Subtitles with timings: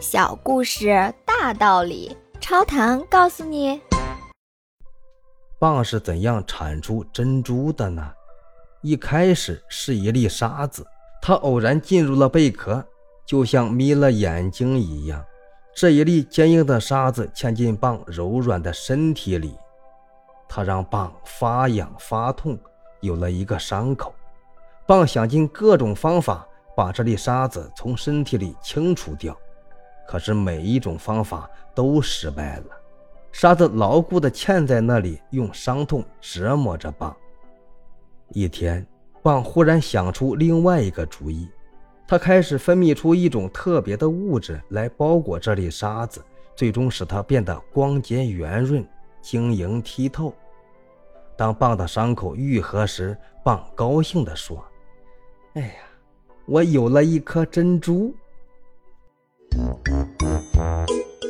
[0.00, 3.80] 小故事大道理，超糖告诉你：
[5.58, 8.12] 蚌是怎样产出珍珠的呢？
[8.80, 10.86] 一开始是一粒沙子，
[11.20, 12.84] 它偶然进入了贝壳，
[13.26, 15.24] 就像眯了眼睛一样。
[15.74, 19.56] 这一粒坚硬的沙子嵌进蚌柔软的身体里，
[20.48, 22.56] 它让蚌发痒发痛，
[23.00, 24.14] 有了一个伤口。
[24.86, 26.46] 蚌想尽各种方法
[26.76, 29.36] 把这粒沙子从身体里清除掉。
[30.08, 32.64] 可是每一种方法都失败了，
[33.30, 37.14] 沙子牢固地嵌在那里，用伤痛折磨着蚌。
[38.30, 38.86] 一天，
[39.22, 41.46] 蚌忽然想出另外一个主意，
[42.06, 46.24] 它开始分泌出一种特别的物质来包裹这粒沙子，
[46.56, 48.82] 最终使它变得光洁圆润、
[49.20, 50.32] 晶莹剔透。
[51.36, 54.64] 当蚌的伤口愈合时，蚌高兴地说
[55.52, 55.74] ：“哎呀，
[56.46, 58.14] 我有了一颗珍珠。”